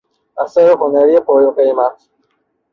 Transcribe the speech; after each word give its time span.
اثر 0.43 0.71
هنری 0.71 1.19
پرقیمت 1.19 2.07